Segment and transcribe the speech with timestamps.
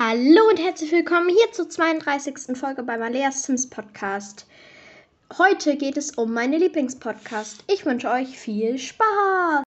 [0.00, 2.56] Hallo und herzlich willkommen hier zur 32.
[2.56, 4.46] Folge bei Maleas Sims Podcast.
[5.36, 7.64] Heute geht es um meine Lieblingspodcast.
[7.66, 9.64] Ich wünsche euch viel Spaß.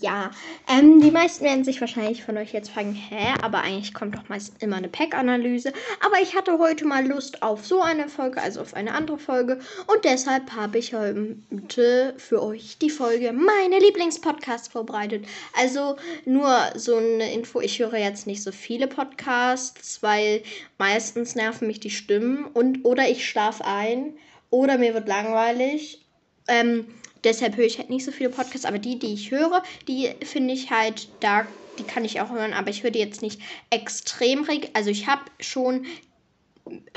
[0.00, 0.30] Ja,
[0.68, 4.28] ähm, die meisten werden sich wahrscheinlich von euch jetzt fragen, hä, aber eigentlich kommt doch
[4.28, 5.72] meist immer eine Pack-Analyse.
[6.04, 9.58] Aber ich hatte heute mal Lust auf so eine Folge, also auf eine andere Folge.
[9.86, 15.24] Und deshalb habe ich heute für euch die Folge meine Lieblingspodcasts vorbereitet.
[15.58, 20.42] Also nur so eine Info, ich höre jetzt nicht so viele Podcasts, weil
[20.78, 24.14] meistens nerven mich die Stimmen und oder ich schlafe ein
[24.50, 26.06] oder mir wird langweilig.
[26.48, 26.86] Ähm,
[27.24, 30.54] Deshalb höre ich halt nicht so viele Podcasts, aber die, die ich höre, die finde
[30.54, 31.46] ich halt da,
[31.78, 34.70] die kann ich auch hören, aber ich höre die jetzt nicht extrem reg.
[34.74, 35.86] Also ich habe schon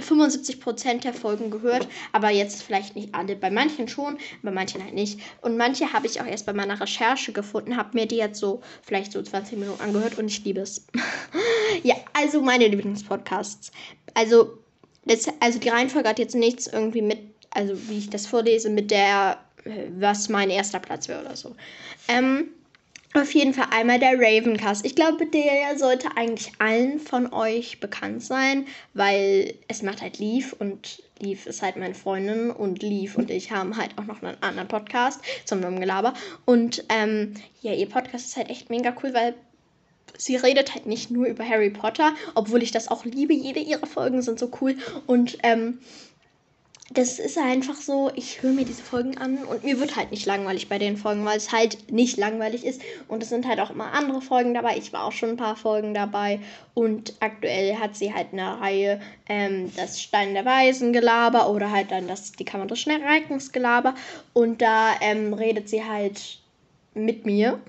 [0.01, 3.35] 75% der Folgen gehört, aber jetzt vielleicht nicht alle.
[3.35, 5.19] Bei manchen schon, bei manchen halt nicht.
[5.41, 8.61] Und manche habe ich auch erst bei meiner Recherche gefunden, habe mir die jetzt so
[8.81, 10.87] vielleicht so 20 Minuten angehört und ich liebe es.
[11.83, 13.71] ja, also meine Lieblingspodcasts.
[14.15, 14.57] Also,
[15.05, 17.19] das, also die Reihenfolge hat jetzt nichts irgendwie mit,
[17.51, 19.37] also wie ich das vorlese, mit der
[19.97, 21.55] was mein erster Platz wäre oder so.
[22.07, 22.49] Ähm,
[23.15, 24.85] auf jeden Fall einmal der Ravencast.
[24.85, 30.53] Ich glaube, der sollte eigentlich allen von euch bekannt sein, weil es macht halt Leaf
[30.53, 34.41] und Leaf ist halt meine Freundin und Leaf und ich haben halt auch noch einen
[34.41, 36.13] anderen Podcast zum Gelaber.
[36.45, 39.33] Und ähm, ja, ihr Podcast ist halt echt mega cool, weil
[40.17, 43.33] sie redet halt nicht nur über Harry Potter, obwohl ich das auch liebe.
[43.33, 45.79] Jede ihrer Folgen sind so cool und ähm,
[46.91, 50.25] das ist einfach so, ich höre mir diese Folgen an und mir wird halt nicht
[50.25, 52.81] langweilig bei den Folgen, weil es halt nicht langweilig ist.
[53.07, 54.77] Und es sind halt auch immer andere Folgen dabei.
[54.77, 56.39] Ich war auch schon ein paar Folgen dabei.
[56.73, 61.91] Und aktuell hat sie halt eine Reihe, ähm, das Stein der Weisen Gelaber oder halt
[61.91, 63.93] dann das, die Kammer des Schreckens Gelaber.
[64.33, 66.39] Und da ähm, redet sie halt
[66.95, 67.59] mit mir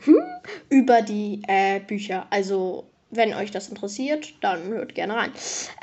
[0.71, 2.27] über die äh, Bücher.
[2.31, 5.33] Also wenn euch das interessiert, dann hört gerne rein.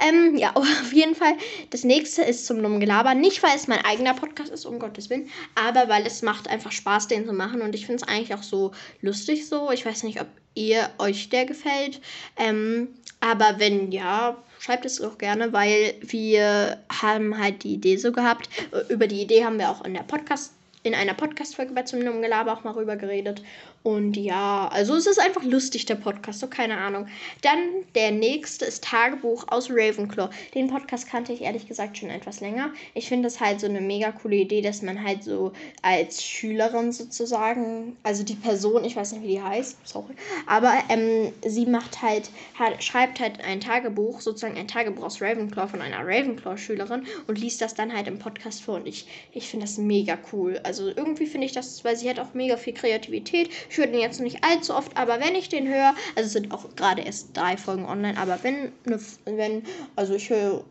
[0.07, 1.33] Ähm, ja, auf jeden Fall.
[1.69, 3.13] Das nächste ist zum dummen Gelaber.
[3.13, 6.71] Nicht, weil es mein eigener Podcast ist, um Gottes Willen, aber weil es macht einfach
[6.71, 7.61] Spaß, den zu machen.
[7.61, 8.71] Und ich finde es eigentlich auch so
[9.01, 9.71] lustig so.
[9.71, 12.01] Ich weiß nicht, ob ihr euch der gefällt.
[12.37, 18.11] Ähm, aber wenn ja, schreibt es doch gerne, weil wir haben halt die Idee so
[18.11, 18.49] gehabt.
[18.89, 20.53] Über die Idee haben wir auch in der Podcast
[20.83, 23.41] in einer Podcast-Folge bei zum Gelaber auch mal rüber geredet.
[23.83, 27.07] Und ja, also es ist einfach lustig, der Podcast, so keine Ahnung.
[27.41, 27.57] Dann
[27.95, 30.29] der nächste ist Tagebuch aus Ravenclaw.
[30.53, 32.71] Den Podcast kannte ich ehrlich gesagt schon etwas länger.
[32.95, 36.91] Ich finde das halt so eine mega coole Idee, dass man halt so als Schülerin
[36.91, 40.15] sozusagen, also die Person, ich weiß nicht, wie die heißt, sorry,
[40.47, 45.67] aber ähm, sie macht halt, halt, schreibt halt ein Tagebuch, sozusagen ein Tagebuch aus Ravenclaw
[45.69, 48.75] von einer Ravenclaw-Schülerin und liest das dann halt im Podcast vor.
[48.75, 50.59] Und ich, ich finde das mega cool.
[50.63, 53.99] Also irgendwie finde ich das, weil sie hat auch mega viel Kreativität ich höre den
[53.99, 57.37] jetzt nicht allzu oft, aber wenn ich den höre, also es sind auch gerade erst
[57.37, 59.63] drei Folgen online, aber wenn, ne, wenn,
[59.95, 60.63] also ich höre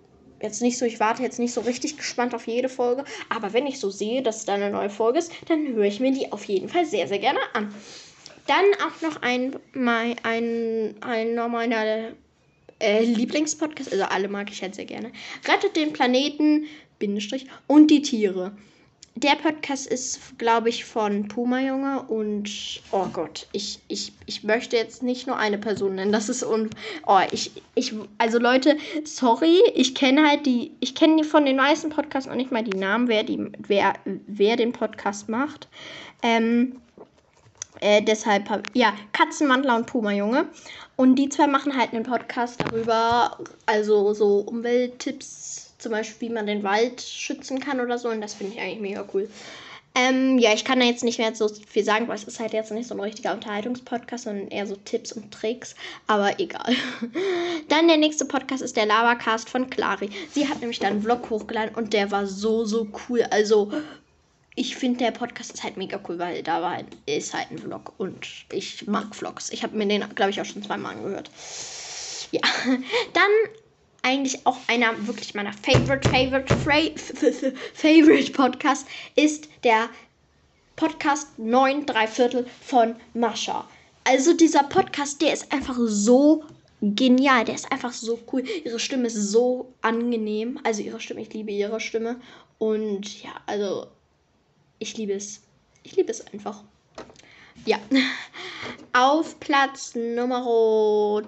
[0.43, 3.67] jetzt nicht so, ich warte jetzt nicht so richtig gespannt auf jede Folge, aber wenn
[3.67, 6.45] ich so sehe, dass da eine neue Folge ist, dann höre ich mir die auf
[6.45, 7.73] jeden Fall sehr, sehr gerne an.
[8.49, 12.11] Dann auch noch ein, mein, ein, einer meiner
[12.81, 15.13] äh, Lieblingspodcasts, also alle mag ich halt sehr gerne.
[15.47, 16.67] Rettet den Planeten,
[16.99, 18.57] Bindestrich, und die Tiere
[19.17, 22.51] der Podcast ist, glaube ich, von Puma Junge und
[22.93, 26.13] oh Gott, ich, ich, ich möchte jetzt nicht nur eine Person nennen.
[26.13, 26.69] Das ist un.
[27.07, 31.57] Oh, ich, ich, also Leute, sorry, ich kenne halt die, ich kenne die von den
[31.57, 35.67] meisten Podcasts noch nicht mal die Namen, wer die, wer, wer den Podcast macht.
[36.23, 36.77] Ähm,
[37.81, 40.47] äh, deshalb, ja, Katzenmantler und Puma Junge.
[40.97, 46.47] Und die zwei machen halt einen Podcast darüber, also so Umwelttipps zum Beispiel, wie man
[46.47, 48.09] den Wald schützen kann oder so.
[48.09, 49.29] Und das finde ich eigentlich mega cool.
[49.99, 52.53] Ähm, ja, ich kann da jetzt nicht mehr so viel sagen, weil es ist halt
[52.53, 55.75] jetzt nicht so ein richtiger Unterhaltungspodcast, sondern eher so Tipps und Tricks.
[56.07, 56.77] Aber egal.
[57.69, 60.11] dann der nächste Podcast ist der Lavacast von Clari.
[60.31, 63.23] Sie hat nämlich dann einen Vlog hochgeladen und der war so, so cool.
[63.31, 63.73] Also,
[64.55, 67.59] ich finde, der Podcast ist halt mega cool, weil da war halt, ist halt ein
[67.59, 69.51] Vlog und ich mag Vlogs.
[69.51, 71.31] Ich habe mir den, glaube ich, auch schon zweimal angehört.
[72.33, 72.43] Ja,
[73.15, 73.31] dann
[74.07, 77.01] eigentlich auch einer wirklich meiner favorite, favorite,
[77.75, 78.87] favorite Podcast
[79.17, 79.89] ist der
[80.77, 83.69] Podcast 9 3 Viertel von Mascha.
[84.05, 86.45] Also dieser Podcast, der ist einfach so
[86.81, 88.45] genial, der ist einfach so cool.
[88.65, 90.61] Ihre Stimme ist so angenehm.
[90.63, 92.21] Also ihre Stimme, ich liebe ihre Stimme.
[92.59, 93.89] Und ja, also
[94.79, 95.43] ich liebe es.
[95.83, 96.63] Ich liebe es einfach.
[97.65, 97.79] Ja.
[98.93, 101.23] Auf Platz Nummer.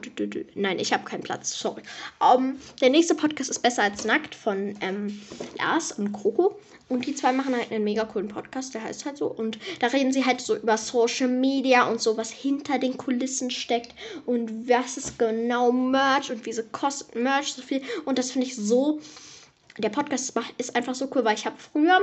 [0.55, 1.83] Nein, ich habe keinen Platz, sorry.
[2.19, 5.21] Um, der nächste Podcast ist Besser als Nackt von ähm,
[5.59, 6.59] Lars und Kroko.
[6.89, 9.27] Und die zwei machen halt einen mega coolen Podcast, der heißt halt so.
[9.27, 13.51] Und da reden sie halt so über Social Media und so, was hinter den Kulissen
[13.51, 17.83] steckt und was ist genau Merch und wieso kostet Merch so viel.
[18.07, 19.01] Und das finde ich so.
[19.77, 22.01] Der Podcast ist einfach so cool, weil ich habe früher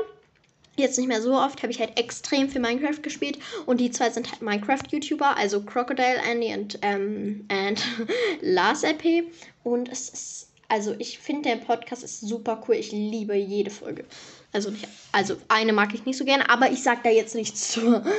[0.78, 3.40] Jetzt nicht mehr so oft, habe ich halt extrem viel Minecraft gespielt.
[3.66, 7.82] Und die zwei sind halt Minecraft-YouTuber, also Crocodile Andy und, ähm, and
[8.42, 9.32] Lars LP.
[9.64, 12.76] Und es ist, also ich finde, der Podcast ist super cool.
[12.76, 14.06] Ich liebe jede Folge.
[14.52, 17.72] Also nicht, also eine mag ich nicht so gerne, aber ich sag da jetzt nichts
[17.72, 18.02] zu.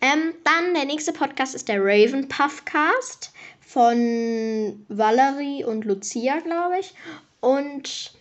[0.00, 6.94] Ähm, dann der nächste Podcast ist der Raven Puffcast von Valerie und Lucia, glaube ich.
[7.40, 8.12] Und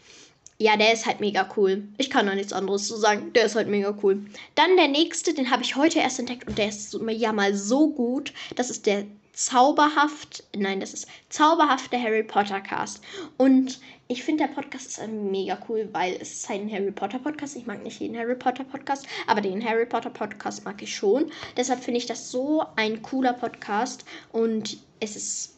[0.60, 1.88] ja, der ist halt mega cool.
[1.98, 3.32] Ich kann da nichts anderes zu sagen.
[3.34, 4.26] Der ist halt mega cool.
[4.56, 7.90] Dann der nächste, den habe ich heute erst entdeckt und der ist ja mal so
[7.90, 8.34] gut.
[8.56, 13.04] Das ist der zauberhaft, nein, das ist zauberhafte Harry Potter Cast.
[13.38, 17.20] Und ich finde, der Podcast ist mega cool, weil es ist halt ein Harry Potter
[17.20, 17.56] Podcast.
[17.56, 21.32] Ich mag nicht jeden Harry Potter Podcast, aber den Harry Potter Podcast mag ich schon.
[21.56, 25.54] Deshalb finde ich das so ein cooler Podcast und es ist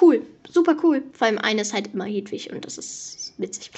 [0.00, 1.02] cool, super cool.
[1.12, 3.70] Vor allem eine ist halt immer Hedwig und das ist witzig.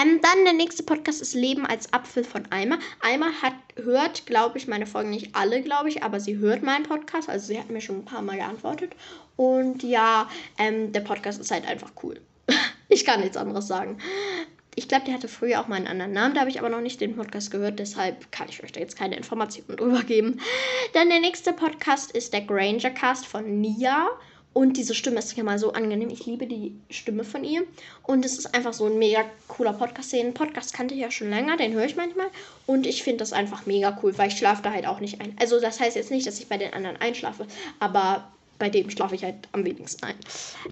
[0.00, 2.78] Ähm, dann der nächste Podcast ist Leben als Apfel von Eimer.
[3.00, 6.84] Eimer hat, hört, glaube ich, meine Folgen nicht alle, glaube ich, aber sie hört meinen
[6.84, 7.28] Podcast.
[7.28, 8.92] Also sie hat mir schon ein paar Mal geantwortet.
[9.36, 10.28] Und ja,
[10.58, 12.20] ähm, der Podcast ist halt einfach cool.
[12.88, 13.98] ich kann nichts anderes sagen.
[14.74, 16.80] Ich glaube, der hatte früher auch mal einen anderen Namen, da habe ich aber noch
[16.80, 20.40] nicht den Podcast gehört, deshalb kann ich euch da jetzt keine Informationen drüber geben.
[20.94, 24.08] Dann der nächste Podcast ist der Granger Cast von Nia.
[24.54, 26.10] Und diese Stimme ist ja mal so angenehm.
[26.10, 27.62] Ich liebe die Stimme von ihr.
[28.02, 30.12] Und es ist einfach so ein mega cooler Podcast.
[30.12, 32.26] Den Podcast kannte ich ja schon länger, den höre ich manchmal.
[32.66, 35.34] Und ich finde das einfach mega cool, weil ich schlafe da halt auch nicht ein.
[35.40, 37.46] Also das heißt jetzt nicht, dass ich bei den anderen einschlafe,
[37.80, 38.28] aber
[38.58, 40.14] bei dem schlafe ich halt am wenigsten ein.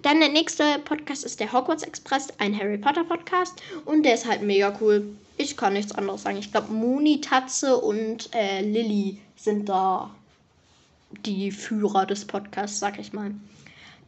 [0.02, 3.60] Dann der nächste Podcast ist der Hogwarts Express, ein Harry Potter Podcast.
[3.86, 5.06] Und der ist halt mega cool.
[5.38, 6.36] Ich kann nichts anderes sagen.
[6.36, 10.10] Ich glaube, Mooney, Tatze und äh, Lilly sind da
[11.24, 13.32] die Führer des Podcasts, sag ich mal.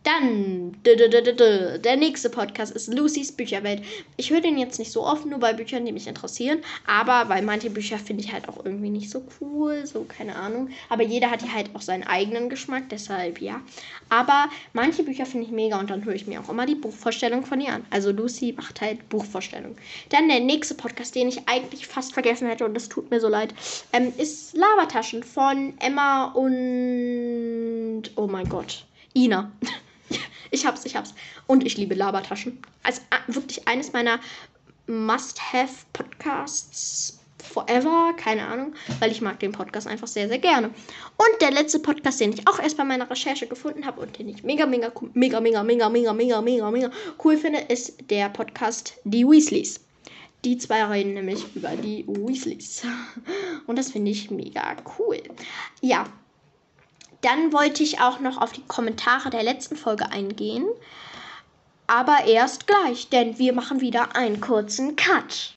[0.04, 3.82] Dann, der nächste Podcast ist Lucy's Bücherwelt.
[4.16, 6.58] Ich höre den jetzt nicht so oft, nur bei Büchern, die mich interessieren.
[6.86, 10.70] Aber weil manche Bücher finde ich halt auch irgendwie nicht so cool, so keine Ahnung.
[10.88, 13.60] Aber jeder hat ja halt auch seinen eigenen Geschmack, deshalb ja.
[14.08, 17.46] Aber manche Bücher finde ich mega und dann höre ich mir auch immer die Buchvorstellung
[17.46, 17.84] von ihr an.
[17.90, 19.76] Also Lucy macht halt Buchvorstellung.
[20.08, 23.28] Dann der nächste Podcast, den ich eigentlich fast vergessen hätte und das tut mir so
[23.28, 23.54] leid,
[23.92, 28.10] ähm, ist Lavataschen von Emma und.
[28.16, 28.84] Oh mein Gott.
[29.14, 29.52] Ina.
[30.52, 31.14] Ich hab's, ich hab's.
[31.48, 32.58] Und ich liebe Labertaschen.
[32.82, 34.20] Also wirklich eines meiner
[34.86, 38.14] Must-Have-Podcasts forever.
[38.16, 40.68] Keine Ahnung, weil ich mag den Podcast einfach sehr, sehr gerne.
[40.68, 44.28] Und der letzte Podcast, den ich auch erst bei meiner Recherche gefunden habe und den
[44.28, 46.90] ich mega, mega, mega, mega, mega, mega, mega, mega, mega
[47.24, 49.80] cool finde, ist der Podcast Die Weasleys.
[50.44, 52.82] Die zwei reden nämlich über die Weasleys.
[53.66, 55.22] Und das finde ich mega cool.
[55.80, 56.04] Ja,
[57.22, 60.66] dann wollte ich auch noch auf die Kommentare der letzten Folge eingehen.
[61.86, 65.54] Aber erst gleich, denn wir machen wieder einen kurzen Cut.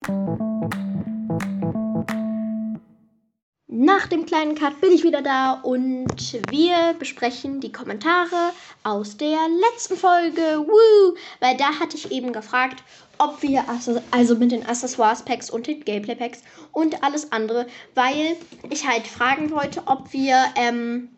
[3.67, 8.51] Nach dem kleinen Cut bin ich wieder da und wir besprechen die Kommentare
[8.83, 9.37] aus der
[9.71, 10.65] letzten Folge.
[10.67, 11.15] Woo!
[11.39, 12.83] Weil da hatte ich eben gefragt,
[13.17, 13.65] ob wir
[14.11, 16.41] also mit den Accessoires Packs und den Gameplay Packs
[16.71, 18.37] und alles andere, weil
[18.69, 21.14] ich halt fragen wollte, ob wir ähm,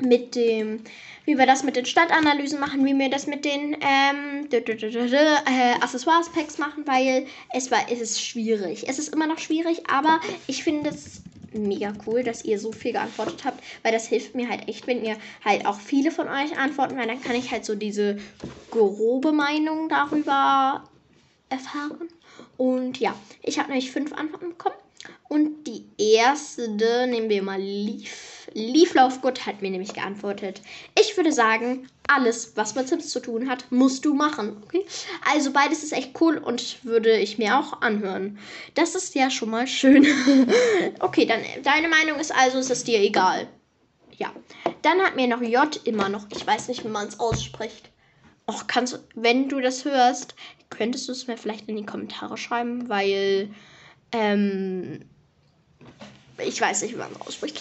[0.00, 0.80] mit dem,
[1.24, 6.58] wie wir das mit den Stadtanalysen machen, wie wir das mit den ähm, äh, Accessoires-Packs
[6.58, 8.88] machen, weil es war, es ist schwierig.
[8.88, 11.22] Es ist immer noch schwierig, aber ich finde es
[11.52, 15.04] mega cool, dass ihr so viel geantwortet habt, weil das hilft mir halt echt, wenn
[15.04, 18.18] ihr halt auch viele von euch antworten, weil dann kann ich halt so diese
[18.70, 20.84] grobe Meinung darüber
[21.48, 22.08] erfahren.
[22.56, 24.76] Und ja, ich habe nämlich fünf Antworten bekommen.
[25.28, 28.41] Und die erste nehmen wir mal Leaf.
[28.54, 30.60] Leaf Laufgut hat mir nämlich geantwortet.
[30.98, 34.62] Ich würde sagen, alles, was mit Sims zu tun hat, musst du machen.
[34.64, 34.84] Okay?
[35.32, 38.38] Also beides ist echt cool und würde ich mir auch anhören.
[38.74, 40.06] Das ist ja schon mal schön.
[41.00, 43.48] okay, dann deine Meinung ist also, es ist dir egal.
[44.16, 44.32] Ja.
[44.82, 47.90] Dann hat mir noch J immer noch, ich weiß nicht, wie man es ausspricht.
[48.46, 50.34] Och, kannst wenn du das hörst,
[50.70, 53.50] könntest du es mir vielleicht in die Kommentare schreiben, weil
[54.10, 55.04] ähm,
[56.38, 57.60] ich weiß nicht, wie man es ausspricht.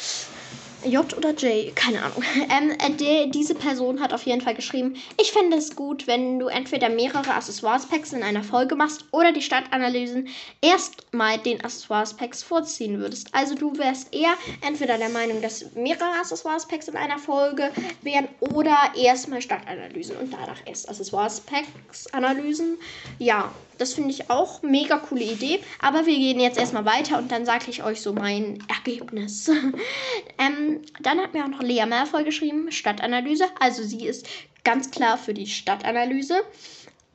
[0.83, 2.23] J oder J, keine Ahnung.
[2.51, 6.39] Ähm, äh, die, diese Person hat auf jeden Fall geschrieben, ich fände es gut, wenn
[6.39, 10.27] du entweder mehrere Accessoires-Packs in einer Folge machst oder die Stadtanalysen
[10.61, 13.33] erstmal den Accessoires-Packs vorziehen würdest.
[13.33, 14.33] Also du wärst eher
[14.65, 17.71] entweder der Meinung, dass mehrere Accessoires-Packs in einer Folge
[18.01, 22.77] wären oder erstmal Stadtanalysen und danach erst Accessoires-Packs-Analysen.
[23.19, 25.59] Ja, das finde ich auch mega coole Idee.
[25.79, 29.49] Aber wir gehen jetzt erstmal weiter und dann sage ich euch so mein Ergebnis.
[30.37, 30.70] ähm,
[31.01, 33.45] dann hat mir auch noch Lea Malfoy geschrieben, Stadtanalyse.
[33.59, 34.27] Also sie ist
[34.63, 36.41] ganz klar für die Stadtanalyse.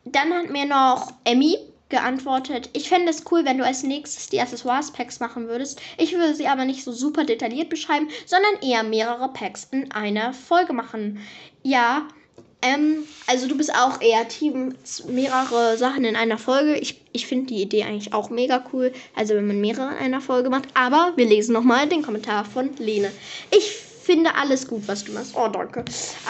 [0.05, 1.59] Dann hat mir noch Emmy
[1.89, 5.81] geantwortet, ich fände es cool, wenn du als nächstes die Accessoires-Packs machen würdest.
[5.99, 10.33] Ich würde sie aber nicht so super detailliert beschreiben, sondern eher mehrere Packs in einer
[10.33, 11.21] Folge machen.
[11.63, 12.09] Ja,
[12.67, 14.75] ähm, also du bist auch eher Team
[15.09, 16.77] mehrere Sachen in einer Folge.
[16.77, 18.93] Ich, ich finde die Idee eigentlich auch mega cool.
[19.15, 20.69] Also wenn man mehrere in einer Folge macht.
[20.75, 23.11] Aber wir lesen nochmal den Kommentar von Lene.
[23.51, 23.71] Ich
[24.07, 25.35] finde alles gut, was du machst.
[25.37, 25.85] Oh, danke.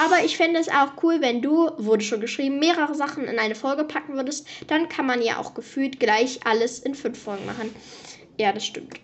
[0.04, 3.54] Aber ich fände es auch cool, wenn du, wurde schon geschrieben, mehrere Sachen in eine
[3.54, 4.46] Folge packen würdest.
[4.66, 7.74] Dann kann man ja auch gefühlt gleich alles in fünf Folgen machen.
[8.38, 8.94] Ja, das stimmt.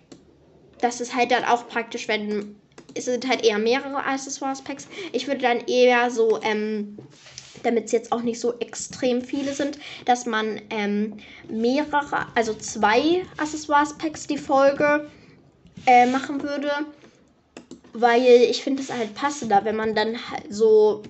[0.81, 2.57] Das ist halt dann auch praktisch, wenn
[2.95, 4.89] es sind halt eher mehrere Accessoires-Packs.
[5.13, 6.99] Ich würde dann eher so, ähm,
[7.63, 11.19] damit es jetzt auch nicht so extrem viele sind, dass man ähm,
[11.49, 15.09] mehrere, also zwei Accessoires-Packs die Folge
[15.87, 16.71] äh, machen würde.
[17.95, 21.03] Weil ich finde es halt passender, wenn man dann halt so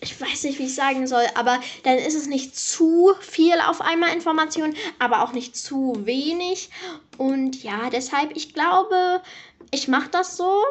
[0.00, 3.80] ich weiß nicht, wie ich sagen soll, aber dann ist es nicht zu viel auf
[3.80, 6.70] einmal Information, aber auch nicht zu wenig.
[7.16, 9.22] Und ja, deshalb, ich glaube,
[9.70, 10.62] ich mache das so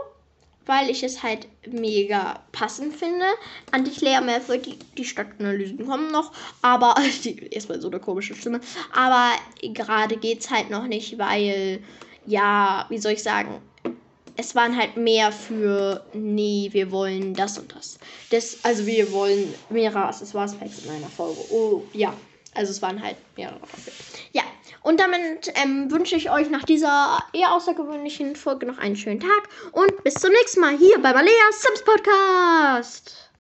[0.67, 3.25] weil ich es halt mega passend finde.
[3.71, 6.31] Anti-Claire Malfoy, die, die Stadtanalysen kommen noch,
[6.61, 8.61] aber die, erstmal so eine komische Stimme.
[8.93, 9.31] Aber
[9.61, 11.81] gerade geht's halt noch nicht, weil,
[12.25, 13.61] ja, wie soll ich sagen,
[14.37, 17.97] es waren halt mehr für, nee, wir wollen das und das.
[18.29, 21.39] das also wir wollen mehrere Accessoires-Packs in einer Folge.
[21.49, 22.13] Oh, ja.
[22.53, 23.59] Also es waren halt mehrere.
[24.33, 24.43] Ja,
[24.87, 29.49] und damit ähm, wünsche ich euch nach dieser eher außergewöhnlichen Folge noch einen schönen Tag
[29.73, 33.26] und bis zum nächsten Mal hier bei Malea Sims Podcast.